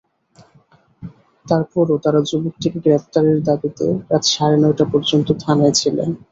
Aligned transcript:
তার 1.45 1.63
পরও 1.71 1.95
তাঁরা 2.03 2.19
যুবকটিকে 2.29 2.79
গ্রেপ্তারের 2.85 3.39
দাবিতে 3.47 3.83
রাত 4.11 4.23
সাড়ে 4.31 4.57
নয়টা 4.61 4.85
পর্যন্ত 4.93 5.27
থানায় 5.43 5.75
ছিলেন। 5.79 6.09